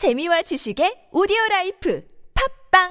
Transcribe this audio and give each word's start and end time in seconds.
재미와 0.00 0.40
지식의 0.40 1.12
오디오 1.12 1.36
라이프 1.50 2.00
팟빵 2.72 2.88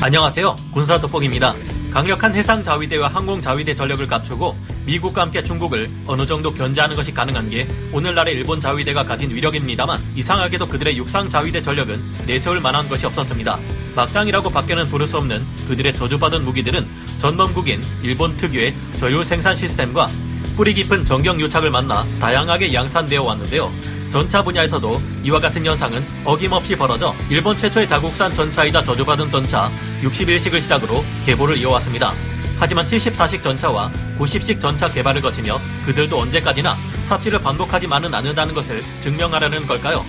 안녕하세요. 0.00 0.56
군사 0.72 1.00
돋보기입니다. 1.00 1.52
강력한 1.92 2.32
해상 2.32 2.62
자위대와 2.62 3.08
항공 3.08 3.40
자위대 3.40 3.74
전력을 3.74 4.06
갖추고 4.06 4.54
미국과 4.86 5.22
함께 5.22 5.42
중국을 5.42 5.90
어느 6.06 6.24
정도 6.24 6.54
견제하는 6.54 6.94
것이 6.94 7.12
가능한 7.12 7.50
게 7.50 7.66
오늘날의 7.92 8.36
일본 8.36 8.60
자위대가 8.60 9.02
가진 9.02 9.30
위력입니다만 9.30 10.00
이상하게도 10.14 10.68
그들의 10.68 10.96
육상 10.96 11.28
자위대 11.28 11.60
전력은 11.60 12.00
내세울 12.24 12.60
만한 12.60 12.88
것이 12.88 13.04
없었습니다. 13.04 13.58
막장이라고 13.96 14.48
밖에는 14.48 14.88
부를 14.90 15.08
수 15.08 15.16
없는 15.16 15.44
그들의 15.66 15.92
저주받은 15.96 16.44
무기들은 16.44 16.86
전범국인 17.18 17.82
일본 18.04 18.36
특유의 18.36 18.76
저율 19.00 19.24
생산 19.24 19.56
시스템과 19.56 20.08
뿌리 20.56 20.72
깊은 20.72 21.04
정경 21.04 21.40
유착을 21.40 21.70
만나 21.70 22.06
다양하게 22.20 22.72
양산되어 22.72 23.22
왔는데요. 23.22 23.72
전차 24.10 24.40
분야에서도 24.42 25.02
이와 25.24 25.40
같은 25.40 25.66
현상은 25.66 26.00
어김없이 26.24 26.76
벌어져 26.76 27.12
일본 27.28 27.56
최초의 27.56 27.88
자국산 27.88 28.32
전차이자 28.32 28.84
저주받은 28.84 29.30
전차 29.30 29.68
61식을 30.02 30.60
시작으로 30.60 31.04
계보를 31.26 31.56
이어왔습니다. 31.58 32.12
하지만 32.60 32.86
74식 32.86 33.42
전차와 33.42 33.90
90식 34.16 34.60
전차 34.60 34.88
개발을 34.88 35.20
거치며 35.20 35.58
그들도 35.84 36.20
언제까지나 36.20 36.76
삽질을 37.04 37.40
반복하지만은 37.40 38.14
않는다는 38.14 38.54
것을 38.54 38.84
증명하려는 39.00 39.66
걸까요? 39.66 40.04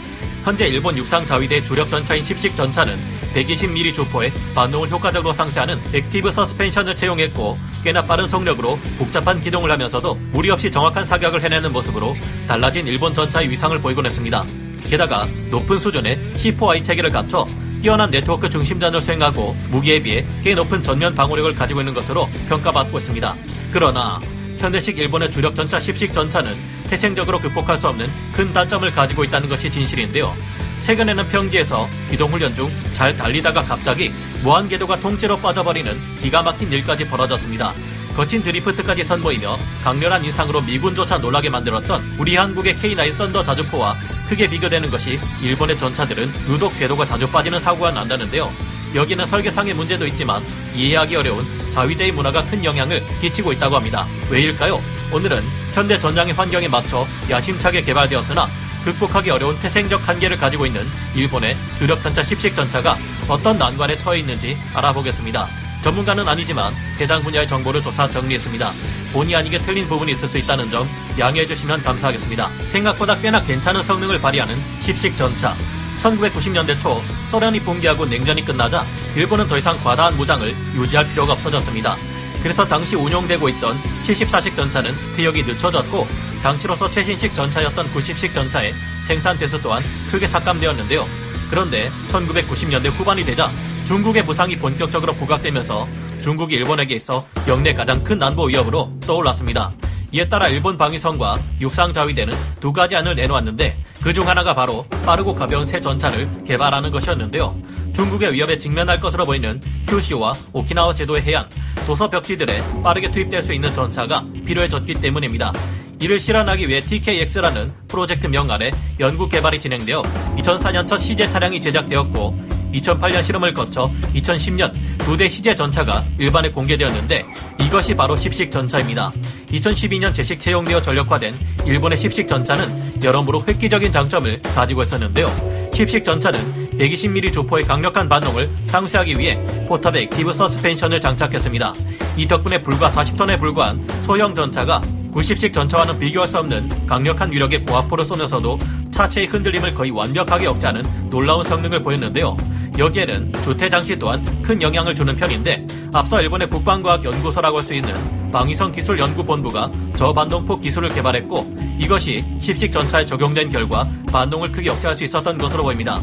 현재 0.45 0.67
일본 0.67 0.95
육상 0.95 1.25
자위대 1.25 1.63
주력 1.63 1.89
전차인 1.89 2.21
10식 2.23 2.55
전차는 2.55 2.99
120mm 3.33 3.95
주포의 3.95 4.31
반동을 4.53 4.87
효과적으로 4.91 5.33
상쇄하는 5.33 5.79
active 5.91 6.29
서스펜션을 6.29 6.95
채용했고 6.95 7.57
꽤나 7.83 8.05
빠른 8.05 8.27
속력으로 8.27 8.77
복잡한 8.99 9.41
기동을 9.41 9.71
하면서도 9.71 10.13
무리 10.31 10.51
없이 10.51 10.69
정확한 10.69 11.03
사격을 11.03 11.41
해내는 11.41 11.73
모습으로 11.73 12.13
달라진 12.47 12.85
일본 12.85 13.11
전차의 13.15 13.49
위상을 13.49 13.81
보이곤 13.81 14.05
했습니다. 14.05 14.45
게다가 14.87 15.27
높은 15.49 15.79
수준의 15.79 16.35
C4I 16.35 16.83
체계를 16.83 17.09
갖춰 17.09 17.47
뛰어난 17.81 18.11
네트워크 18.11 18.47
중심전을 18.47 19.01
수행하고 19.01 19.55
무기에 19.71 19.99
비해 19.99 20.23
꽤 20.43 20.53
높은 20.53 20.83
전면 20.83 21.15
방어력을 21.15 21.55
가지고 21.55 21.81
있는 21.81 21.95
것으로 21.95 22.29
평가받고 22.49 22.99
있습니다. 22.99 23.35
그러나 23.71 24.21
현대식 24.65 24.97
일본의 24.97 25.29
주력 25.29 25.53
전차 25.53 25.77
10식 25.77 26.11
전차는 26.11 26.55
태생적으로 26.89 27.39
극복할 27.39 27.77
수 27.77 27.87
없는 27.87 28.09
큰 28.33 28.51
단점을 28.51 28.89
가지고 28.91 29.23
있다는 29.23 29.47
것이 29.47 29.69
진실인데요. 29.69 30.33
최근에는 30.81 31.27
평지에서 31.29 31.87
기동훈련 32.09 32.55
중 32.55 32.67
잘 32.93 33.15
달리다가 33.15 33.61
갑자기 33.61 34.11
무한궤도가 34.41 34.99
통째로 35.01 35.37
빠져버리는 35.37 35.95
기가 36.19 36.41
막힌 36.41 36.71
일까지 36.71 37.07
벌어졌습니다. 37.07 37.73
거친 38.15 38.41
드리프트까지 38.41 39.03
선보이며 39.03 39.55
강렬한 39.83 40.25
인상으로 40.25 40.61
미군조차 40.61 41.19
놀라게 41.19 41.49
만들었던 41.49 42.15
우리 42.17 42.35
한국의 42.35 42.75
K9 42.77 43.11
썬더 43.11 43.43
자주포와 43.43 43.95
크게 44.29 44.49
비교되는 44.49 44.89
것이 44.89 45.19
일본의 45.43 45.77
전차들은 45.77 46.27
유독 46.49 46.75
궤도가 46.79 47.05
자주 47.05 47.29
빠지는 47.29 47.59
사고가 47.59 47.91
난다는데요. 47.91 48.74
여기는 48.95 49.25
설계상의 49.25 49.73
문제도 49.73 50.07
있지만 50.07 50.41
이해하기 50.73 51.17
어려운 51.17 51.45
자위대의 51.73 52.13
문화가 52.13 52.43
큰 52.45 52.63
영향을 52.63 53.03
끼치고 53.19 53.51
있다고 53.53 53.75
합니다. 53.75 54.07
왜일까요? 54.29 54.81
오늘은 55.11 55.43
현대 55.73 55.99
전장의 55.99 56.33
환경에 56.33 56.67
맞춰 56.69 57.05
야심차게 57.29 57.83
개발되었으나 57.83 58.47
극복하기 58.85 59.29
어려운 59.29 59.59
태생적 59.59 60.07
한계를 60.07 60.37
가지고 60.37 60.65
있는 60.65 60.87
일본의 61.13 61.57
주력 61.77 61.99
전차 62.01 62.21
10식 62.21 62.55
전차가 62.55 62.97
어떤 63.27 63.57
난관에 63.57 63.97
처해 63.97 64.19
있는지 64.19 64.57
알아보겠습니다. 64.73 65.47
전문가는 65.83 66.27
아니지만 66.27 66.73
해당 66.99 67.21
분야의 67.21 67.47
정보를 67.47 67.81
조사 67.81 68.09
정리했습니다. 68.09 68.71
본의 69.11 69.35
아니게 69.35 69.59
틀린 69.59 69.87
부분이 69.87 70.13
있을 70.13 70.27
수 70.27 70.37
있다는 70.37 70.71
점 70.71 70.87
양해해 71.19 71.45
주시면 71.45 71.83
감사하겠습니다. 71.83 72.49
생각보다 72.67 73.19
꽤나 73.19 73.43
괜찮은 73.43 73.83
성능을 73.83 74.19
발휘하는 74.21 74.55
10식 74.81 75.17
전차. 75.17 75.53
1990년대 76.01 76.79
초 76.79 77.01
소련이 77.29 77.59
붕괴하고 77.61 78.05
냉전이 78.05 78.45
끝나자 78.45 78.85
일본은 79.15 79.47
더 79.47 79.57
이상 79.57 79.77
과다한 79.83 80.17
무장을 80.17 80.55
유지할 80.75 81.07
필요가 81.09 81.33
없어졌습니다. 81.33 81.95
그래서 82.43 82.65
당시 82.65 82.95
운용되고 82.95 83.49
있던 83.49 83.75
74식 84.03 84.55
전차는 84.55 84.93
퇴역이 85.15 85.43
늦춰졌고 85.43 86.07
당시로서 86.43 86.89
최신식 86.89 87.33
전차였던 87.33 87.87
90식 87.87 88.33
전차의 88.33 88.73
생산 89.07 89.37
대수 89.37 89.59
또한 89.61 89.83
크게 90.11 90.27
삭감되었는데요. 90.27 91.07
그런데 91.49 91.89
1990년대 92.09 92.91
후반이 92.91 93.25
되자 93.25 93.49
중국의 93.87 94.23
무상이 94.23 94.57
본격적으로 94.57 95.13
부각되면서 95.13 95.87
중국이 96.21 96.55
일본에게 96.55 96.95
있어 96.95 97.25
역내 97.47 97.73
가장 97.73 98.03
큰 98.03 98.21
안보 98.21 98.45
위협으로 98.45 98.91
떠올랐습니다. 99.05 99.71
이에 100.11 100.29
따라 100.29 100.47
일본 100.47 100.77
방위성과 100.77 101.35
육상 101.61 101.93
자위대는 101.93 102.33
두 102.59 102.71
가지 102.71 102.95
안을 102.95 103.15
내놓았는데 103.15 103.77
그중 104.05 104.27
하나가 104.27 104.53
바로 104.53 104.85
빠르고 105.03 105.33
가벼운 105.33 105.65
새 105.65 105.81
전차를 105.81 106.29
개발하는 106.45 106.91
것이었는데요. 106.91 107.59
중국의 107.95 108.33
위협에 108.33 108.59
직면할 108.59 108.99
것으로 108.99 109.25
보이는 109.25 109.59
큐슈와 109.87 110.31
오키나와 110.53 110.93
제도의 110.93 111.23
해안, 111.23 111.49
도서 111.87 112.07
벽지들에 112.07 112.61
빠르게 112.83 113.09
투입될 113.09 113.41
수 113.41 113.51
있는 113.51 113.73
전차가 113.73 114.23
필요해졌기 114.45 114.93
때문입니다. 115.01 115.51
이를 115.99 116.19
실현하기 116.19 116.69
위해 116.69 116.81
TKX라는 116.81 117.73
프로젝트 117.87 118.27
명 118.27 118.51
아래 118.51 118.69
연구 118.99 119.27
개발이 119.27 119.59
진행되어 119.59 120.03
2004년 120.37 120.87
첫 120.87 120.99
시제 120.99 121.27
차량이 121.31 121.59
제작되었고 121.59 122.54
2008년 122.81 123.23
실험을 123.23 123.53
거쳐 123.53 123.89
2010년 124.13 124.71
두대 124.99 125.27
시제 125.27 125.55
전차가 125.55 126.03
일반에 126.17 126.49
공개되었는데 126.49 127.25
이것이 127.59 127.95
바로 127.95 128.15
10식 128.15 128.51
전차입니다. 128.51 129.11
2012년 129.51 130.13
제식 130.13 130.39
채용되어 130.39 130.81
전력화된 130.81 131.35
일본의 131.65 131.97
10식 131.97 132.27
전차는 132.27 133.03
여러모로 133.03 133.43
획기적인 133.47 133.91
장점을 133.91 134.41
가지고 134.41 134.83
있었는데요. 134.83 135.31
10식 135.71 136.03
전차는 136.03 136.77
120mm 136.77 137.33
주포의 137.33 137.65
강력한 137.65 138.09
반동을 138.09 138.49
상쇄하기 138.65 139.17
위해 139.19 139.37
포탑에 139.67 140.03
active 140.03 140.33
서스펜션을 140.33 140.99
장착했습니다. 141.01 141.73
이 142.17 142.27
덕분에 142.27 142.61
불과 142.61 142.89
40톤에 142.91 143.39
불과한 143.39 143.85
소형 144.01 144.33
전차가 144.33 144.81
90식 145.13 145.53
전차와는 145.53 145.97
비교할 145.99 146.27
수 146.27 146.37
없는 146.39 146.67
강력한 146.85 147.31
위력의 147.31 147.65
고압포를 147.65 148.03
쏘면서도 148.03 148.57
차체의 148.91 149.27
흔들림을 149.27 149.73
거의 149.73 149.91
완벽하게 149.91 150.47
억제하는 150.47 150.83
놀라운 151.09 151.43
성능을 151.43 151.81
보였는데요. 151.81 152.35
여기에는 152.77 153.31
주태 153.43 153.69
장치 153.69 153.97
또한 153.97 154.23
큰 154.41 154.61
영향을 154.61 154.93
주는 154.93 155.15
편인데 155.15 155.65
앞서 155.93 156.21
일본의 156.21 156.49
국방과학연구소라고 156.49 157.57
할 157.59 157.65
수 157.65 157.73
있는 157.73 157.93
방위성 158.31 158.71
기술 158.73 158.99
연구본부가 158.99 159.71
저반동폭 159.95 160.61
기술을 160.61 160.89
개발했고 160.89 161.55
이것이 161.79 162.23
10식 162.39 162.71
전차에 162.71 163.05
적용된 163.05 163.49
결과 163.49 163.89
반동을 164.11 164.51
크게 164.51 164.69
억제할 164.69 164.93
수 164.93 165.03
있었던 165.05 165.37
것으로 165.37 165.63
보입니다. 165.63 165.99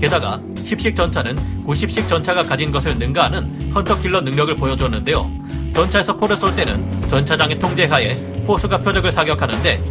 게다가 0.00 0.40
10식 0.56 0.96
전차는 0.96 1.36
90식 1.64 2.08
전차가 2.08 2.42
가진 2.42 2.70
것을 2.72 2.98
능가하는 2.98 3.72
hunter-killer 3.72 4.20
능력을 4.20 4.54
보여줬는데요. 4.56 5.30
전차에서 5.74 6.16
포를 6.16 6.36
쏠 6.36 6.54
때는 6.56 7.00
전차장의 7.02 7.58
통제하에 7.58 8.08
포수가 8.46 8.78
표적을 8.78 9.12
사격하는데 9.12 9.82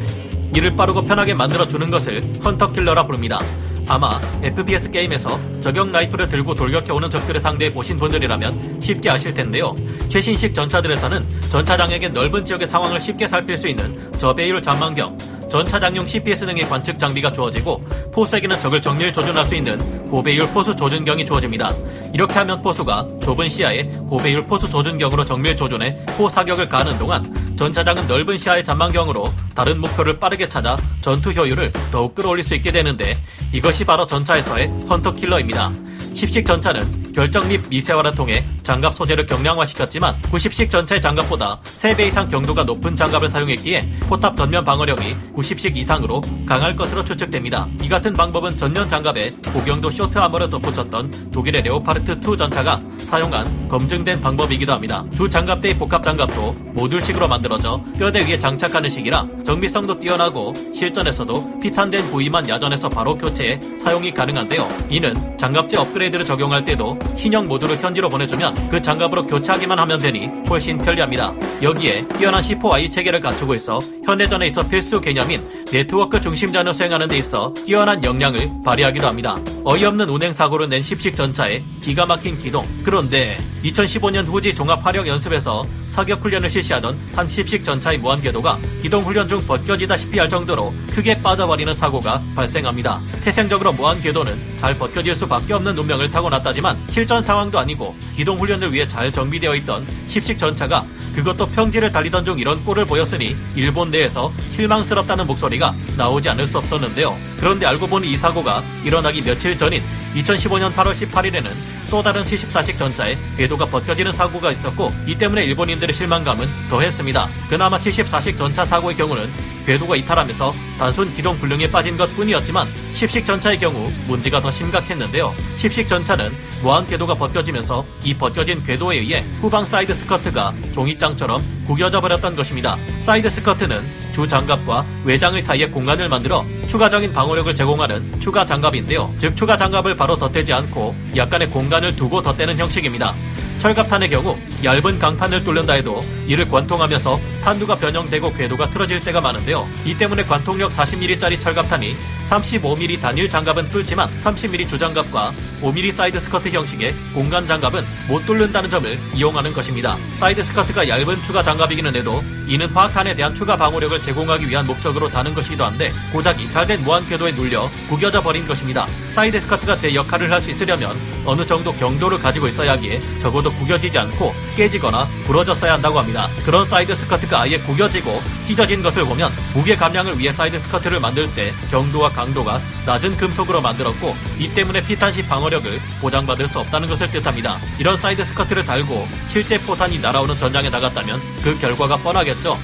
이를 0.54 0.76
빠르고 0.76 1.04
편하게 1.06 1.34
만들어주는 1.34 1.90
것을 1.90 2.22
hunter-killer라 2.44 3.04
부릅니다. 3.08 3.40
아마 3.88 4.20
FPS 4.42 4.90
게임에서 4.90 5.60
저격 5.60 5.92
라이플을 5.92 6.28
들고 6.28 6.56
돌격해오는 6.56 7.10
적들을 7.10 7.40
상대해 7.40 7.72
보신 7.72 7.98
분들이라면 7.98 8.82
쉽게 8.82 9.10
아실 9.10 9.34
텐데요. 9.34 9.76
최신식 10.10 10.56
전차들에서는 10.56 11.42
전차장에게 11.52 12.10
넓은 12.10 12.44
지역의 12.44 12.68
상황을 12.68 13.00
쉽게 13.00 13.28
살필 13.28 13.58
수 13.58 13.68
있는 13.68 14.12
저배율 14.18 14.62
전망경, 14.62 15.18
전차장용 15.56 16.06
CPS 16.06 16.48
등의 16.48 16.66
관측 16.66 17.00
장비가 17.00 17.32
주어지고 17.32 17.82
포수에게는 18.12 18.60
적을 18.60 18.82
정밀 18.82 19.14
조준할 19.14 19.46
수 19.46 19.56
있는 19.56 19.78
고배율 20.10 20.46
포수 20.50 20.76
조준경이 20.76 21.26
주어집니다. 21.26 21.70
이렇게 22.14 22.34
하면 22.34 22.62
포수가 22.62 23.08
좁은 23.22 23.48
시야에 23.48 23.84
고배율 24.10 24.44
포수 24.44 24.70
조준경으로 24.70 25.24
정밀 25.24 25.56
조준해 25.56 26.08
포 26.18 26.28
사격을 26.28 26.68
가하는 26.68 27.00
동안 27.00 27.34
전차장은 27.56 28.06
넓은 28.06 28.38
시야의 28.38 28.66
전망경으로 28.66 29.32
다른 29.56 29.80
목표를 29.80 30.20
빠르게 30.20 30.50
찾아 30.50 30.76
전투 31.00 31.32
효율을 31.32 31.72
더욱 31.90 32.14
끌어올릴 32.16 32.44
수 32.44 32.54
있게 32.56 32.74
되는데 32.74 33.18
이것이 33.54 33.86
바로 33.86 34.06
전차에서의 34.06 34.68
hunter 34.90 35.16
killer입니다. 35.16 35.72
10식 36.16 36.46
전차는 36.46 37.14
결정 37.14 37.48
및 37.48 37.62
미세화를 37.70 38.16
통해 38.16 38.44
장갑 38.64 38.96
소재를 38.96 39.26
경량화시켰지만 39.26 40.20
90식 40.24 40.70
전차의 40.70 41.02
장갑보다 41.02 41.60
3배 41.64 42.08
이상 42.08 42.28
경도가 42.28 42.64
높은 42.64 42.96
장갑을 42.96 43.28
사용했기에 43.28 43.90
포탑 44.02 44.36
전면 44.36 44.66
방어력이 44.66 45.16
90식 45.34 45.78
이상으로 45.78 46.22
강할 46.46 46.76
것으로 46.76 47.04
추측됩니다. 47.06 47.68
이 47.82 47.88
같은 47.88 48.14
방법은 48.14 48.58
전면 48.58 48.90
장갑에 48.90 49.30
고경도 49.54 49.90
Schott 49.92 50.18
armor를 50.18 50.50
덧붙였던 50.50 51.32
독일의 51.32 51.64
레오파르트2 51.64 52.38
전차가 52.38 52.82
사용한 52.98 53.68
검증된 53.70 54.20
방법이기도 54.22 54.74
합니다. 54.74 55.06
주 55.16 55.30
장갑대의 55.30 55.76
복합 55.76 56.02
장갑도 56.02 56.54
모듈식으로 56.74 57.28
만들어져 57.28 57.82
뼈대 57.98 58.28
위에 58.28 58.38
장착하는 58.38 58.90
식이라 58.90 59.28
정비성도 59.46 60.00
뛰어나고 60.00 60.54
실전에서도 60.74 61.60
피탄된 61.60 62.10
부위만 62.10 62.50
야전에서 62.50 62.90
바로 62.90 63.16
교체해 63.16 63.60
사용이 63.80 64.12
가능한데요. 64.12 64.68
이는 64.90 65.14
장갑재 65.38 65.78
업그레이드 65.78 66.05
를 66.06 66.24
적용할 66.24 66.64
때도 66.64 66.98
신형 67.16 67.48
모듈을 67.48 67.78
현지로 67.78 68.10
보내주면 68.10 68.54
그 68.70 68.80
장갑으로 68.80 69.26
교체하기만 69.26 69.80
하면 69.80 69.98
되니 69.98 70.30
훨씬 70.48 70.78
편리합니다. 70.78 71.34
여기에 71.64 72.08
뛰어난 72.10 72.42
C4I 72.42 72.92
체계를 72.92 73.20
갖추고 73.20 73.56
있어 73.56 73.80
현대전에 74.04 74.48
있어 74.48 74.62
필수 74.68 75.02
개념인 75.02 75.42
네트워크 75.72 76.22
중심 76.22 76.52
전을 76.52 76.74
수행하는 76.74 77.08
데 77.08 77.18
있어 77.18 77.52
뛰어난 77.66 78.02
역량을 78.04 78.50
발휘하기도 78.64 79.08
합니다. 79.08 79.36
어이없는 79.64 80.08
운행 80.08 80.32
사고로 80.32 80.68
낸 80.68 80.82
십식 80.82 81.16
전차의 81.16 81.64
기가 81.82 82.06
막힌 82.06 82.40
기동. 82.40 82.66
그런데 82.84 83.40
2015년 83.64 84.26
후지 84.28 84.54
종합 84.54 84.86
화력 84.86 85.08
연습에서 85.08 85.66
사격 85.88 86.24
훈련을 86.24 86.50
실시하던 86.50 86.98
한 87.16 87.28
십식 87.28 87.64
전차의 87.64 87.98
무한 87.98 88.22
궤도가 88.22 88.60
기동 88.82 89.04
훈련 89.04 89.28
중 89.28 89.44
벗겨지다시피 89.46 90.20
할 90.20 90.30
정도로 90.30 90.72
크게 90.92 91.20
빠져버리는 91.22 91.74
사고가 91.74 92.22
발생합니다. 92.36 93.02
태생적으로 93.24 93.74
무한 93.74 94.00
궤도는 94.02 94.58
잘 94.58 94.78
벗겨질 94.78 95.16
수밖에 95.16 95.54
없는 95.54 95.78
운명을 95.78 96.12
타고났다지만 96.12 96.78
실전 96.90 97.24
상황도 97.24 97.58
아니고 97.58 97.96
기동 98.16 98.40
훈련을 98.40 98.72
위해 98.72 98.88
잘 98.88 99.12
정비되어 99.12 99.56
있던 99.56 99.88
십식 100.06 100.38
전차가 100.38 100.86
그것도 101.16 101.48
평지를 101.48 101.92
달리던 101.92 102.24
중 102.24 102.38
이런 102.38 102.64
꼴을 102.64 102.86
보였으니 102.86 103.36
일본 103.56 103.90
내에서 103.90 104.32
실망스럽다는 104.52 105.26
목소리 105.26 105.55
가 105.58 105.74
나오지 105.96 106.30
않을 106.30 106.48
수 106.48 106.58
없었는데요. 106.58 107.16
그런데 107.40 107.66
알고 107.66 107.88
보니 107.88 108.12
이 108.12 108.18
사고가 108.18 108.64
일어나기 108.84 109.22
며칠 109.22 109.58
전인 109.58 109.82
2015년 110.16 110.74
8월 110.74 110.92
18일에는 110.94 111.50
또 111.90 112.02
다른 112.02 112.24
74식 112.24 112.78
전차에 112.78 113.16
궤도가 113.38 113.66
벗겨지는 113.68 114.12
사고가 114.12 114.52
있었고 114.52 114.92
이 115.08 115.16
때문에 115.16 115.44
일본인들의 115.46 115.94
실망감은 115.94 116.48
더했습니다. 116.70 117.30
그나마 117.50 117.80
74식 117.80 118.38
전차 118.38 118.66
사고의 118.66 118.96
경우는 118.96 119.30
궤도가 119.66 119.96
이탈하면서 119.96 120.54
단순 120.78 121.14
기동 121.14 121.38
불능에 121.38 121.70
빠진 121.72 121.98
것 121.98 122.14
뿐이었지만 122.16 122.68
10식 122.94 123.26
전차의 123.26 123.60
경우 123.60 123.92
문제가 124.08 124.40
더 124.42 124.52
심각했는데요. 124.52 125.34
10식 125.58 125.88
전차는 125.88 126.32
무한 126.62 126.86
궤도가 126.88 127.16
벗겨지면서 127.16 127.86
이 128.04 128.14
벗겨진 128.14 128.64
궤도에 128.64 128.98
의해 128.98 129.26
후방 129.42 129.66
사이드 129.66 129.94
스커트가 129.94 130.54
종이장처럼 130.74 131.55
구겨져 131.66 132.00
버렸던 132.02 132.36
것입니다. 132.36 132.78
사이드 133.02 133.30
스커트는 133.30 133.84
주 134.12 134.28
장갑과 134.28 134.86
외장의 135.04 135.42
사이에 135.42 135.68
공간을 135.68 136.10
만들어 136.10 136.46
추가적인 136.68 137.14
방어력을 137.14 137.54
제공하는 137.54 138.20
추가 138.20 138.46
장갑인데요. 138.46 139.14
즉 139.18 139.36
추가 139.36 139.58
장갑을 139.58 139.96
바로 139.96 140.18
덧대지 140.18 140.54
않고 140.54 140.96
약간의 141.16 141.50
공간을 141.50 141.96
두고 141.96 142.22
덧대는 142.22 142.58
형식입니다. 142.58 143.14
철갑탄의 143.60 144.10
경우 144.10 144.38
얇은 144.64 145.00
강판을 145.00 145.44
뚫는다 145.44 145.74
해도 145.74 146.04
이를 146.28 146.48
관통하면서 146.48 147.20
탄두가 147.44 147.78
변형되고 147.78 148.34
궤도가 148.34 148.70
틀어질 148.70 149.00
때가 149.00 149.22
많은데요. 149.22 149.68
이 149.86 149.98
때문에 149.98 150.24
관통력 150.24 150.72
40mm짜리 150.72 151.40
철갑탄이 151.40 151.96
35mm 152.30 153.02
단일 153.02 153.28
장갑은 153.28 153.70
뚫지만 153.72 154.10
30mm 154.22 154.70
주장갑과 154.70 155.32
5mm 155.62 155.92
사이드 155.92 156.20
스커트 156.20 156.50
형식의 156.50 156.96
공간 157.14 157.46
장갑은 157.48 157.84
못 158.08 158.26
뚫는다는 158.26 158.70
점을 158.70 159.00
이용하는 159.14 159.52
것입니다. 159.54 159.98
사이드 160.16 160.44
스커트가 160.44 160.88
얇은 160.88 161.22
추가 161.24 161.44
장갑이기는 161.44 161.96
해도 161.96 162.24
이는 162.48 162.68
화학탄에 162.70 163.16
대한 163.16 163.34
추가 163.34 163.56
방어력을 163.58 164.00
제공하기 164.02 164.48
위한 164.48 164.66
목적으로 164.66 165.10
다는 165.10 165.34
것이기도 165.34 165.66
한데 165.66 165.92
고작 166.12 166.40
이탈된 166.40 166.84
무한 166.84 167.06
궤도에 167.08 167.32
눌려 167.32 167.70
구겨져 167.90 168.22
버린 168.22 168.48
것입니다. 168.48 168.88
사이드 169.12 169.40
스커트가 169.40 169.78
제 169.78 169.94
역할을 169.94 170.32
할 170.32 170.46
수 170.46 170.52
있으려면 170.52 170.96
어느 171.26 171.44
정도 171.44 171.74
경도를 171.74 172.20
가지고 172.20 172.48
있어야 172.48 172.74
하기에 172.74 173.00
적어도 173.20 173.52
구겨지지 173.54 173.98
않고 173.98 174.32
깨지거나 174.56 175.08
부러졌어야 175.26 175.74
한다고 175.74 175.98
합니다. 175.98 176.30
그런 176.46 176.66
사이드 176.68 176.94
스커트가 176.94 177.42
아예 177.42 177.58
구겨지고 177.58 178.22
찢어진 178.46 178.82
것을 178.82 179.04
보면 179.06 179.32
무게 179.54 179.76
감량을 179.76 180.18
위해 180.20 180.32
사이드 180.32 180.60
스커트를 180.60 181.00
만들 181.00 181.34
때 181.34 181.54
경도와 181.70 182.10
강도가 182.10 182.62
낮은 182.86 183.18
금속으로 183.18 183.62
만들었고 183.62 184.16
이 184.40 184.48
때문에 184.54 184.86
피탄 184.86 185.12
시 185.12 185.24
방어력을 185.24 185.80
보장받을 186.02 186.48
수 186.48 186.60
없다는 186.60 186.88
것을 186.88 187.10
뜻합니다. 187.12 187.60
이런 187.80 187.98
사이드 187.98 188.24
스커트를 188.24 188.66
달고 188.66 189.08
실제 189.28 189.60
포탄이 189.60 190.00
날아오는 190.00 190.38
전장에 190.38 190.70
나갔다면 190.70 191.20
그 191.44 191.58
결과가 191.60 191.98
뻔하겠죠. 191.98 192.58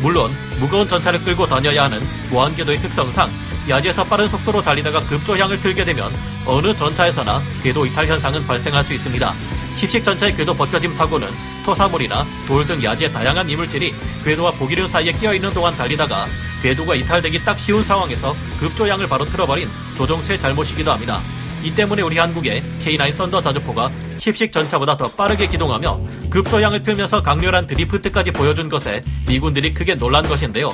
물론 0.00 0.30
무거운 0.58 0.86
전차를 0.86 1.22
끌고 1.24 1.46
다녀야 1.46 1.84
하는 1.84 2.00
무한궤도의 2.30 2.78
특성상 2.80 3.28
야지에서 3.68 4.04
빠른 4.04 4.28
속도로 4.28 4.62
달리다가 4.62 5.02
급조향을 5.06 5.60
틀게 5.60 5.84
되면 5.84 6.12
어느 6.44 6.74
전차에서나 6.76 7.42
궤도 7.62 7.86
이탈 7.86 8.06
현상은 8.06 8.46
발생할 8.46 8.84
수 8.84 8.92
있습니다. 8.92 9.34
십식 9.76 10.04
전차의 10.04 10.34
궤도 10.36 10.54
벗겨짐 10.54 10.92
사고는 10.92 11.28
토사물이나 11.64 12.26
돌 12.46 12.64
등 12.66 12.82
야지의 12.82 13.12
다양한 13.12 13.48
이물질이 13.48 13.92
궤도와 14.24 14.52
보기륜 14.52 14.88
사이에 14.88 15.12
끼어있는 15.12 15.50
동안 15.52 15.76
달리다가 15.76 16.26
궤도가 16.62 16.94
이탈되기 16.94 17.40
딱 17.44 17.58
쉬운 17.58 17.84
상황에서 17.84 18.34
급조향을 18.58 19.06
바로 19.08 19.24
틀어버린 19.26 19.68
조종수의 19.96 20.40
잘못이기도 20.40 20.90
합니다. 20.92 21.20
이 21.62 21.74
때문에 21.74 22.02
우리 22.02 22.16
한국의 22.18 22.62
K9 22.82 23.12
썬더 23.12 23.40
자주포가 23.42 23.90
십식 24.18 24.52
전차보다 24.52 24.96
더 24.96 25.10
빠르게 25.10 25.46
기동하며 25.46 26.00
급조향을 26.30 26.82
틀면서 26.82 27.22
강렬한 27.22 27.66
드리프트까지 27.66 28.30
보여준 28.32 28.68
것에 28.68 29.02
미군들이 29.28 29.74
크게 29.74 29.94
놀란 29.96 30.22
것인데요. 30.22 30.68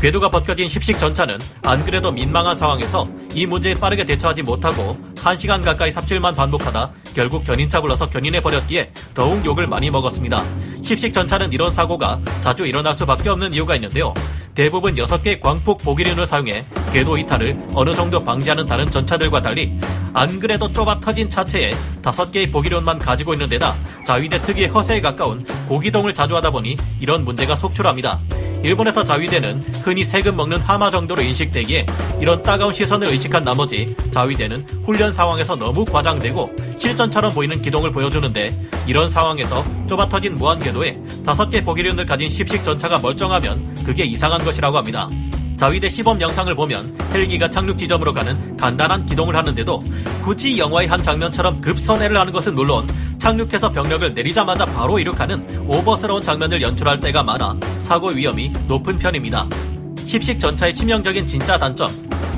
궤도가 0.00 0.28
벗겨진 0.28 0.68
십식 0.68 0.98
전차는 0.98 1.38
안 1.62 1.84
그래도 1.84 2.12
민망한 2.12 2.56
상황에서 2.56 3.08
이 3.34 3.46
문제에 3.46 3.74
빠르게 3.74 4.04
대처하지 4.04 4.42
못하고 4.42 4.96
1시간 5.14 5.64
가까이 5.64 5.90
삽질만 5.90 6.34
반복하다 6.34 6.92
결국 7.14 7.44
견인차 7.44 7.80
불러서 7.80 8.10
견인해 8.10 8.40
버렸기에 8.40 8.92
더욱 9.14 9.44
욕을 9.44 9.66
많이 9.66 9.90
먹었습니다. 9.90 10.42
십식 10.82 11.12
전차는 11.12 11.52
이런 11.52 11.72
사고가 11.72 12.20
자주 12.42 12.66
일어날 12.66 12.94
수밖에 12.94 13.30
없는 13.30 13.54
이유가 13.54 13.74
있는데요. 13.76 14.12
대부분 14.54 14.94
6개 14.94 15.40
광폭 15.40 15.78
보기륜을 15.78 16.26
사용해 16.26 16.64
궤도 16.92 17.18
이탈을 17.18 17.58
어느 17.74 17.92
정도 17.92 18.22
방지하는 18.22 18.66
다른 18.66 18.88
전차들과 18.88 19.42
달리 19.42 19.78
안 20.12 20.38
그래도 20.38 20.70
좁아 20.70 21.00
터진 21.00 21.28
차체에 21.28 21.70
5개의 22.02 22.52
보기륜만 22.52 22.98
가지고 23.00 23.32
있는 23.32 23.48
데다 23.48 23.74
자위대 24.06 24.40
특유의 24.42 24.68
허세에 24.68 25.00
가까운 25.00 25.44
고기동을 25.68 26.14
자주 26.14 26.36
하다 26.36 26.50
보니 26.50 26.76
이런 27.00 27.24
문제가 27.24 27.56
속출합니다. 27.56 28.20
일본에서 28.64 29.04
자위대는 29.04 29.62
흔히 29.84 30.02
세금 30.02 30.36
먹는 30.36 30.56
하마 30.56 30.90
정도로 30.90 31.20
인식되기에 31.20 31.84
이런 32.18 32.40
따가운 32.40 32.72
시선을 32.72 33.08
의식한 33.08 33.44
나머지 33.44 33.94
자위대는 34.10 34.62
훈련 34.86 35.12
상황에서 35.12 35.54
너무 35.54 35.84
과장되고 35.84 36.50
실전처럼 36.78 37.30
보이는 37.34 37.60
기동을 37.60 37.92
보여주는데 37.92 38.50
이런 38.86 39.06
상황에서 39.10 39.62
좁아 39.86 40.08
터진 40.08 40.36
무한궤도에 40.36 40.98
다섯 41.26 41.50
개 41.50 41.62
보기륜을 41.62 42.06
가진 42.06 42.30
십식 42.30 42.64
전차가 42.64 42.98
멀쩡하면 43.02 43.74
그게 43.84 44.04
이상한 44.04 44.38
것이라고 44.38 44.78
합니다. 44.78 45.08
자위대 45.58 45.88
시범 45.90 46.18
영상을 46.20 46.52
보면 46.54 46.98
헬기가 47.12 47.48
착륙 47.48 47.76
지점으로 47.76 48.14
가는 48.14 48.56
간단한 48.56 49.04
기동을 49.04 49.36
하는데도 49.36 49.78
굳이 50.24 50.58
영화의 50.58 50.88
한 50.88 51.00
장면처럼 51.00 51.60
급선회를 51.60 52.18
하는 52.18 52.32
것은 52.32 52.54
물론 52.54 52.86
착륙해서 53.24 53.72
병력을 53.72 54.12
내리자마자 54.12 54.66
바로 54.66 54.98
이륙하는 54.98 55.42
오버스러운 55.66 56.20
장면을 56.20 56.60
연출할 56.60 57.00
때가 57.00 57.22
많아 57.22 57.56
사고 57.80 58.10
위험이 58.10 58.52
높은 58.68 58.98
편입니다. 58.98 59.48
십식 59.96 60.38
전차의 60.38 60.74
치명적인 60.74 61.26
진짜 61.26 61.56
단점. 61.56 61.88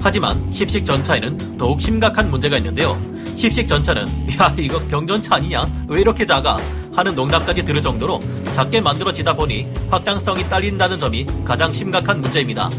하지만 0.01 0.41
십식 0.53 0.85
전차에는 0.85 1.57
더욱 1.59 1.81
심각한 1.81 2.31
문제가 2.31 2.57
있는데요. 2.59 2.97
십식 3.25 3.67
전차는 3.67 4.05
야 4.41 4.55
이거 4.57 4.79
경전차 4.87 5.35
아니냐? 5.35 5.61
왜 5.89 6.03
이렇게 6.03 6.25
작아? 6.25 6.57
하는 6.95 7.17
농담까지 7.17 7.65
들을 7.65 7.83
정도로 7.83 8.21
작게 8.53 8.81
만들어지다 8.81 9.35
보니 9.35 9.67
확장성이 9.91 10.49
딸린다는 10.49 11.01
점이 11.01 11.27
가장 11.45 11.73
심각한 11.73 12.21
문제입니다. 12.21 12.71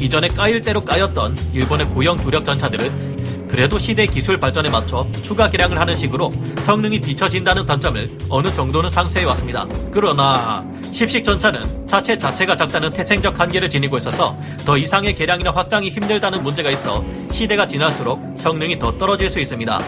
이전에 0.00 0.26
까일 0.26 0.60
대로 0.62 0.84
까였던 0.84 1.36
일본의 1.52 1.86
고형 1.90 2.16
주력 2.16 2.44
전차들은 2.44 3.11
그래도 3.52 3.78
시대 3.78 4.06
기술 4.06 4.40
발전에 4.40 4.70
맞춰 4.70 5.06
추가 5.22 5.46
개량을 5.46 5.78
하는 5.78 5.92
식으로 5.92 6.30
성능이 6.64 7.02
뒤처진다는 7.02 7.66
단점을 7.66 8.08
어느 8.30 8.48
정도는 8.48 8.88
상쇄해 8.88 9.26
왔습니다. 9.26 9.66
그러나 9.90 10.64
십식 10.90 11.22
전차는 11.22 11.86
자체 11.86 12.16
자체가 12.16 12.56
작다는 12.56 12.88
태생적 12.88 13.38
한계를 13.38 13.68
지니고 13.68 13.98
있어서 13.98 14.34
더 14.64 14.78
이상의 14.78 15.14
개량이나 15.14 15.50
확장이 15.50 15.90
힘들다는 15.90 16.42
문제가 16.42 16.70
있어 16.70 17.04
시대가 17.30 17.66
지날수록 17.66 18.22
성능이 18.38 18.78
더 18.78 18.96
떨어질 18.96 19.28
수 19.28 19.38
있습니다. 19.38 19.78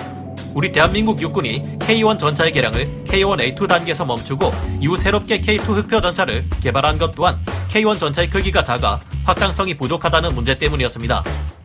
우리 0.53 0.71
대한민국 0.71 1.21
육군이 1.23 1.79
K1 1.79 2.19
전차의 2.19 2.53
개량을 2.53 3.05
K1A2 3.07 3.67
단계에서 3.67 4.05
멈추고 4.05 4.53
이후 4.83 4.95
새롭게 4.99 5.41
K2 5.41 5.61
흑표 5.61 6.03
전차를 6.03 6.45
개발한 6.63 6.99
것 6.99 7.13
또한 7.13 7.39
K1 7.71 7.99
전차의 7.99 8.29
크기가 8.29 8.63
작아 8.63 9.01
확장성이 9.25 9.75
부족하다는 9.79 10.35
문제 10.35 10.59
때문이었습니다. 10.59 11.25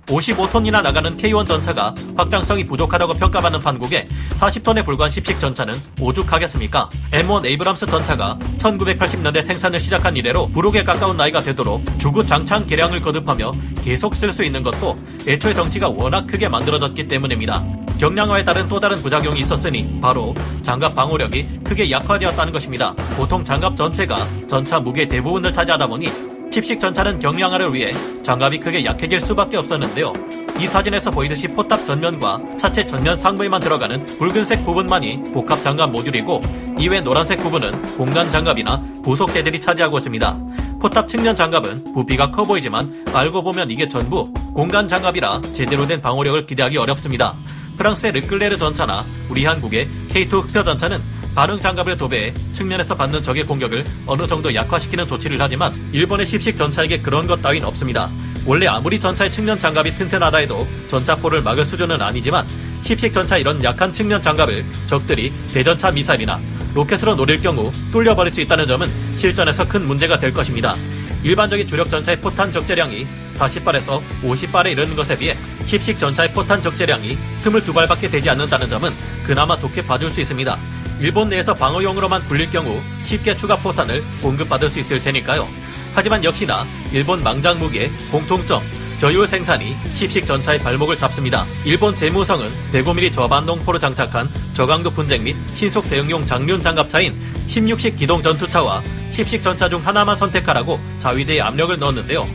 55톤이나 0.10 0.82
나가는 0.82 1.16
K1 1.16 1.46
전차가 1.48 1.94
확장성이 2.18 2.66
부족하다고 2.66 3.14
평가받는 3.14 3.62
판국에 3.62 4.06
40톤에 4.40 4.84
불과한 4.86 5.12
10식 5.12 5.40
전차는 5.40 5.74
오죽하겠습니까? 6.02 6.90
M1 7.12 7.46
에이브람스 7.46 7.86
전차가 7.86 8.38
1980년대 8.58 9.42
생산을 9.42 9.80
시작한 9.80 10.18
이래로 10.18 10.50
부록에 10.50 10.84
가까운 10.84 11.18
나이가 11.18 11.40
되도록 11.40 11.84
주구장창 12.00 12.66
개량을 12.66 13.02
거듭하며 13.02 13.52
계속 13.84 14.16
쓸 14.16 14.32
수 14.34 14.44
있는 14.44 14.64
것도 14.64 14.98
애초에 15.28 15.54
덩치가 15.54 15.90
워낙 15.90 16.26
크게 16.26 16.50
만들어졌기 16.50 17.08
때문입니다. 17.08 17.64
경량화에 18.00 18.46
따른 18.46 18.68
또 18.70 18.80
다른 18.80 18.96
부작용이 18.96 19.42
있었으니 19.42 20.00
바로 20.00 20.34
장갑 20.62 20.96
방호력이 20.96 21.60
크게 21.66 21.92
약화되었다는 21.92 22.54
것입니다. 22.54 22.94
보통 23.18 23.44
장갑 23.44 23.76
전체가 23.76 24.16
전차 24.48 24.80
무게 24.80 25.08
대부분을 25.08 25.52
차지하다 25.52 25.88
보니 25.88 26.08
칩식 26.52 26.80
전차는 26.80 27.20
경량화를 27.20 27.74
위해 27.74 27.92
장갑이 28.24 28.60
크게 28.60 28.84
약해질 28.86 29.20
수밖에 29.20 29.58
없었는데요. 29.58 30.14
이 30.60 30.68
사진에서 30.68 31.12
보이듯이 31.12 31.48
포탑 31.48 31.86
전면과 31.86 32.42
차체 32.58 32.86
전면 32.86 33.16
상부에만 33.16 33.62
들어가는 33.62 34.06
붉은색 34.06 34.66
부분만이 34.66 35.32
복합 35.32 35.62
장갑 35.62 35.92
모듈이고 35.92 36.42
이외 36.80 37.00
노란색 37.02 37.40
부분은 37.40 37.98
공간 37.98 38.30
장갑이나 38.30 38.84
부속재들이 39.04 39.62
차지하고 39.62 40.00
있습니다. 40.00 40.38
포탑 40.82 41.08
측면 41.08 41.36
장갑은 41.36 41.94
부피가 41.94 42.32
커 42.32 42.44
보이지만 42.44 43.06
알고 43.14 43.44
보면 43.44 43.70
이게 43.70 43.88
전부 43.88 44.32
공간 44.54 44.88
장갑이라 44.88 45.42
제대로 45.54 45.86
된 45.86 46.02
방어력을 46.02 46.46
기대하기 46.46 46.78
어렵습니다. 46.78 47.36
프랑스의 47.78 48.12
르클레르 48.14 48.58
전차나 48.58 49.06
우리 49.30 49.46
한국의 49.46 49.88
K2 50.10 50.44
흑표 50.44 50.64
전차는 50.64 51.02
반응 51.36 51.60
장갑을 51.60 51.96
도배해 51.96 52.34
측면에서 52.54 52.96
받는 52.96 53.24
적의 53.24 53.46
공격을 53.46 53.86
어느 54.06 54.28
정도 54.28 54.54
약화시키는 54.54 55.08
조치를 55.08 55.40
하지만 55.40 55.74
일본의 55.92 56.26
십식 56.26 56.58
전차에게 56.58 57.02
그런 57.02 57.28
것 57.28 57.42
따윈 57.42 57.64
없습니다. 57.64 58.10
원래 58.46 58.68
아무리 58.68 59.00
전차의 59.00 59.32
측면 59.32 59.60
장갑이 59.60 59.96
튼튼하다 59.96 60.38
해도 60.40 60.68
전차포를 60.88 61.42
막을 61.42 61.66
수준은 61.66 62.02
아니지만 62.02 62.48
십식 62.82 63.14
전차 63.14 63.38
이런 63.38 63.64
약한 63.64 63.94
측면 63.94 64.22
장갑을 64.22 64.66
적들이 64.88 65.32
대전차 65.54 65.92
미사일이나 65.92 66.40
로켓으로 66.74 67.16
노릴 67.16 67.42
경우 67.42 67.72
뚫려버릴 67.92 68.34
수 68.34 68.42
있다는 68.42 68.68
점은 68.68 68.92
실전에서 69.16 69.68
큰 69.68 69.86
문제가 69.86 70.20
될 70.20 70.34
것입니다. 70.34 70.76
일반적인 71.24 71.68
주력 71.68 71.90
전차의 71.90 72.22
포탄 72.22 72.52
적재량이 72.52 73.06
40발에서 73.38 74.02
50발에 74.24 74.72
이르는 74.72 74.96
것에 74.96 75.18
비해 75.18 75.36
십식 75.66 76.00
전차의 76.00 76.32
포탄 76.34 76.62
적재량이 76.62 77.18
22발밖에 77.42 78.10
되지 78.10 78.30
않는다는 78.30 78.70
점은 78.70 78.92
그나마 79.26 79.58
좋게 79.58 79.86
봐줄 79.86 80.10
수 80.10 80.22
있습니다. 80.22 80.58
일본 81.00 81.30
내에서 81.30 81.54
방어용으로만 81.54 82.28
굴릴 82.28 82.50
경우 82.52 82.82
쉽게 83.04 83.36
추가 83.36 83.56
포탄을 83.56 84.04
공급받을 84.22 84.70
수 84.70 84.80
있을 84.80 85.02
테니까요. 85.02 85.48
하지만 85.94 86.24
역시나 86.24 86.66
일본 86.92 87.24
망장 87.24 87.58
무기의 87.60 87.90
공통점 88.12 88.62
저유 89.00 89.26
생산이 89.26 89.78
십식 89.94 90.26
전차의 90.26 90.60
발목을 90.60 90.98
잡습니다. 90.98 91.46
일본 91.64 91.96
재무성은 91.96 92.50
105mm 92.74 93.14
저반 93.14 93.46
농포로 93.46 93.80
장착한 93.80 94.30
저강도 94.54 94.92
분쟁 94.92 95.24
및 95.24 95.38
신속 95.54 95.88
대응용 95.88 96.26
장륜 96.26 96.62
장갑차인 96.62 97.18
16식 97.48 97.98
기동 97.98 98.22
전투차와 98.22 98.84
10식 99.10 99.42
전차 99.42 99.70
중 99.70 99.86
하나만 99.86 100.18
선택하라고 100.18 100.78
자위대에 101.00 101.40
압력을 101.40 101.80
넣었는데요. 101.80 102.28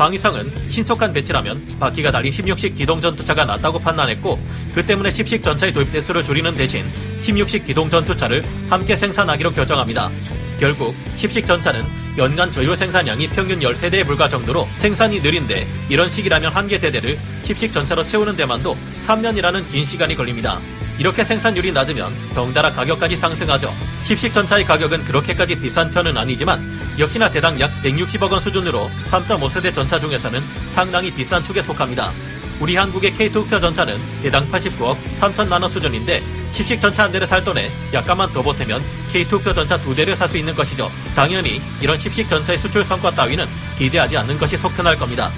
방위성은 0.00 0.50
신속한 0.70 1.12
배치라면 1.12 1.76
바퀴가 1.78 2.10
달린 2.10 2.32
16식 2.32 2.74
기동 2.74 3.02
전 3.02 3.14
투차가 3.14 3.44
낫다고 3.44 3.78
판단했고 3.78 4.40
그 4.74 4.86
때문에 4.86 5.10
10식 5.10 5.42
전차의 5.42 5.74
도입 5.74 5.92
대수를 5.92 6.24
줄이는 6.24 6.54
대신 6.54 6.86
16식 7.20 7.66
기동 7.66 7.90
전 7.90 8.02
투차를 8.06 8.42
함께 8.70 8.96
생산하기로 8.96 9.52
결정합니다. 9.52 10.10
결국 10.58 10.94
10식 11.16 11.44
전차는 11.44 11.84
연간 12.16 12.50
저유 12.50 12.74
생산량이 12.74 13.28
평균 13.28 13.60
13대에 13.60 14.06
불과 14.06 14.26
정도로 14.26 14.66
생산이 14.78 15.20
느린데 15.20 15.66
이런 15.90 16.08
식이라면 16.08 16.50
한 16.50 16.66
개 16.66 16.78
대대를 16.78 17.18
10식 17.44 17.70
전차로 17.70 18.02
채우는 18.04 18.36
데만도 18.36 18.74
3년이라는 19.06 19.70
긴 19.70 19.84
시간이 19.84 20.14
걸립니다. 20.14 20.60
이렇게 21.00 21.24
생산율이 21.24 21.72
낮으면 21.72 22.14
덩달아 22.34 22.72
가격까지 22.72 23.16
상승하죠. 23.16 23.74
10식 24.04 24.34
전차의 24.34 24.66
가격은 24.66 25.02
그렇게까지 25.06 25.58
비싼 25.58 25.90
편은 25.90 26.14
아니지만 26.14 26.60
역시나 26.98 27.30
대당 27.30 27.58
약 27.58 27.70
160억 27.82 28.30
원 28.30 28.38
수준으로 28.38 28.90
3.5세대 29.08 29.74
전차 29.74 29.98
중에서는 29.98 30.38
상당히 30.68 31.10
비싼 31.10 31.42
축에 31.42 31.62
속합니다. 31.62 32.12
우리 32.60 32.76
한국의 32.76 33.14
K2 33.14 33.34
흑표 33.34 33.58
전차는 33.58 33.98
대당 34.20 34.46
89억 34.50 34.98
3천만 35.16 35.62
원 35.62 35.70
수준인데 35.70 36.20
10식 36.52 36.78
전차 36.78 37.04
한 37.04 37.12
대를 37.12 37.26
살 37.26 37.42
돈에 37.42 37.70
약간만 37.94 38.30
더 38.34 38.42
보태면 38.42 38.84
K2 39.10 39.32
흑표 39.32 39.54
전차 39.54 39.80
두 39.80 39.94
대를 39.94 40.14
살 40.14 40.28
수 40.28 40.36
있는 40.36 40.54
것이죠. 40.54 40.90
당연히 41.16 41.62
이런 41.80 41.96
10식 41.96 42.28
전차의 42.28 42.58
수출 42.58 42.84
성과 42.84 43.10
따위는 43.10 43.46
기대하지 43.78 44.18
않는 44.18 44.36
것이 44.36 44.58
속편할 44.58 44.96
겁니다. 44.98 45.30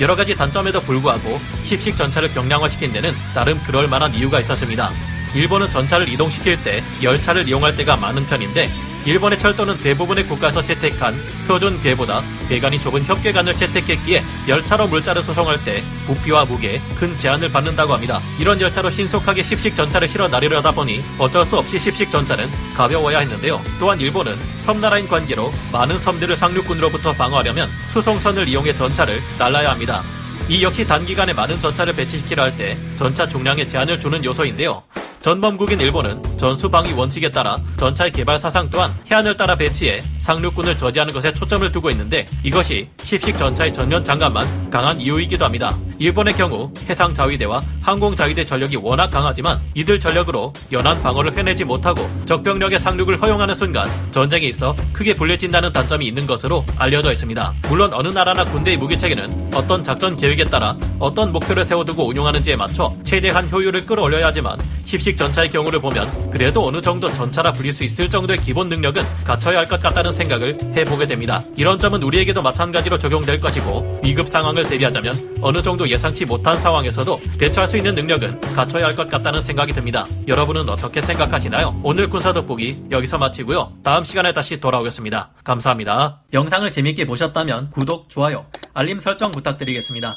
여러 0.00 0.16
가지 0.16 0.34
단점에도 0.34 0.80
불구하고 0.80 1.38
10식 1.64 1.96
전차를 1.96 2.32
경량화시킨 2.32 2.92
데는 2.92 3.12
나름 3.34 3.60
그럴 3.64 3.86
만한 3.86 4.14
이유가 4.14 4.40
있었습니다. 4.40 4.90
일본은 5.34 5.68
전차를 5.68 6.08
이동시킬 6.08 6.62
때 6.64 6.82
열차를 7.02 7.46
이용할 7.46 7.76
때가 7.76 7.96
많은 7.96 8.26
편인데 8.26 8.70
일본의 9.04 9.38
철도는 9.38 9.78
대부분의 9.78 10.26
국가에서 10.26 10.62
채택한 10.62 11.18
표준 11.46 11.80
궤보다 11.82 12.22
배관이 12.48 12.80
좁은 12.80 13.04
협궤관을 13.04 13.56
채택했기에 13.56 14.22
열차로 14.48 14.88
물자를 14.88 15.22
수송할 15.22 15.62
때 15.64 15.82
부피와 16.06 16.44
무게에 16.44 16.80
큰 16.98 17.16
제한을 17.18 17.50
받는다고 17.50 17.94
합니다. 17.94 18.20
이런 18.38 18.60
열차로 18.60 18.90
신속하게 18.90 19.42
10식 19.42 19.74
전차를 19.74 20.06
실어 20.08 20.28
나르려다 20.28 20.70
보니 20.72 21.02
어쩔 21.18 21.44
수 21.46 21.56
없이 21.58 21.76
10식 21.78 22.10
전차는 22.10 22.48
가벼워야 22.76 23.20
했는데요. 23.20 23.60
또한 23.78 23.98
일본은 24.00 24.36
섬나라인 24.60 25.08
관계로 25.08 25.52
많은 25.72 25.98
섬들을 25.98 26.36
상륙군으로부터 26.36 27.12
방어하려면 27.12 27.70
수송선을 27.88 28.48
이용해 28.48 28.74
전차를 28.74 29.22
날라야 29.38 29.70
합니다. 29.70 30.02
이 30.48 30.62
역시 30.62 30.86
단기간에 30.86 31.32
많은 31.32 31.60
전차를 31.60 31.94
배치시키려 31.94 32.42
할 32.42 32.56
때 32.56 32.76
전차 32.98 33.26
중량에 33.26 33.66
제한을 33.66 33.98
주는 34.00 34.22
요소인데요. 34.24 34.82
전범국인 35.20 35.78
일본은 35.80 36.22
전수방위 36.38 36.94
원칙에 36.94 37.30
따라 37.30 37.60
전차의 37.76 38.10
개발 38.10 38.38
사상 38.38 38.68
또한 38.70 38.90
해안을 39.10 39.36
따라 39.36 39.54
배치해 39.54 40.00
상륙군을 40.18 40.78
저지하는 40.78 41.12
것에 41.12 41.34
초점을 41.34 41.70
두고 41.70 41.90
있는데 41.90 42.24
이것이 42.42 42.88
십식 42.98 43.36
전차의 43.36 43.72
전면 43.72 44.02
장갑만 44.02 44.70
강한 44.70 44.98
이유이기도 44.98 45.44
합니다. 45.44 45.76
일본의 46.00 46.32
경우 46.32 46.72
해상 46.88 47.14
자위대와 47.14 47.62
항공 47.82 48.14
자위대 48.14 48.46
전력이 48.46 48.76
워낙 48.76 49.10
강하지만 49.10 49.60
이들 49.74 50.00
전력으로 50.00 50.50
연안 50.72 50.98
방어를 51.02 51.36
해내지 51.36 51.62
못하고 51.62 52.00
적병력의 52.24 52.78
상륙을 52.78 53.20
허용하는 53.20 53.52
순간 53.52 53.86
전쟁에 54.10 54.46
있어 54.46 54.74
크게 54.94 55.12
불려진다는 55.12 55.72
단점이 55.72 56.06
있는 56.06 56.26
것으로 56.26 56.64
알려져 56.78 57.12
있습니다. 57.12 57.52
물론 57.68 57.92
어느 57.92 58.08
나라나 58.08 58.46
군대의 58.46 58.78
무기체계는 58.78 59.50
어떤 59.54 59.84
작전 59.84 60.16
계획에 60.16 60.46
따라 60.46 60.74
어떤 60.98 61.32
목표를 61.32 61.66
세워두고 61.66 62.08
운용하는지에 62.08 62.56
맞춰 62.56 62.90
최대한 63.04 63.50
효율을 63.50 63.84
끌어올려야 63.84 64.28
하지만 64.28 64.58
십식 64.84 65.18
전차의 65.18 65.50
경우를 65.50 65.80
보면 65.80 66.30
그래도 66.30 66.66
어느 66.66 66.80
정도 66.80 67.08
전차라 67.10 67.52
불릴 67.52 67.74
수 67.74 67.84
있을 67.84 68.08
정도의 68.08 68.38
기본 68.38 68.70
능력은 68.70 69.02
갖춰야 69.24 69.58
할 69.58 69.70
것 69.70 69.80
같다는 69.80 70.10
생각을 70.12 70.58
해보게 70.76 71.06
됩니다. 71.06 71.42
이런 71.56 71.78
점은 71.78 72.02
우리에게도 72.02 72.40
마찬가지로 72.42 72.98
적용될 72.98 73.38
것이고 73.38 74.00
위급 74.02 74.28
상황을 74.28 74.64
대비하자면 74.64 75.36
어느 75.42 75.62
정도 75.62 75.88
예상치 75.90 76.24
못한 76.24 76.56
상황에서도 76.58 77.20
대처할 77.38 77.66
수 77.68 77.76
있는 77.76 77.94
능력은 77.94 78.40
갖춰야 78.54 78.86
할 78.86 78.94
것 78.96 79.08
같다는 79.08 79.40
생각이 79.42 79.72
듭니다. 79.72 80.04
여러분은 80.28 80.68
어떻게 80.68 81.00
생각하시나요? 81.00 81.80
오늘 81.82 82.08
군사 82.10 82.32
돋보기 82.32 82.86
여기서 82.90 83.18
마치고요. 83.18 83.72
다음 83.82 84.04
시간에 84.04 84.32
다시 84.32 84.60
돌아오겠습니다. 84.60 85.30
감사합니다. 85.44 86.20
영상을 86.32 86.70
재밌게 86.70 87.06
보셨다면 87.06 87.70
구독, 87.70 88.08
좋아요, 88.08 88.46
알림 88.74 89.00
설정 89.00 89.30
부탁드리겠습니다. 89.32 90.16